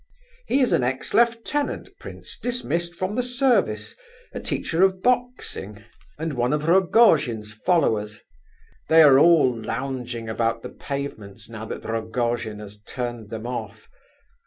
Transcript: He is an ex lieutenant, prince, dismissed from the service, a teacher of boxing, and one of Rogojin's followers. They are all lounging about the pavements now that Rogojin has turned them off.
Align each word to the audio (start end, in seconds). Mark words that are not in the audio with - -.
He 0.47 0.61
is 0.61 0.73
an 0.73 0.81
ex 0.83 1.13
lieutenant, 1.13 1.89
prince, 1.99 2.35
dismissed 2.35 2.95
from 2.95 3.13
the 3.13 3.21
service, 3.21 3.95
a 4.33 4.39
teacher 4.39 4.81
of 4.83 5.03
boxing, 5.03 5.83
and 6.17 6.33
one 6.33 6.53
of 6.53 6.67
Rogojin's 6.67 7.53
followers. 7.53 8.19
They 8.89 9.03
are 9.03 9.19
all 9.19 9.55
lounging 9.55 10.27
about 10.27 10.63
the 10.63 10.69
pavements 10.69 11.49
now 11.49 11.65
that 11.65 11.85
Rogojin 11.85 12.57
has 12.61 12.81
turned 12.81 13.29
them 13.29 13.45
off. 13.45 13.89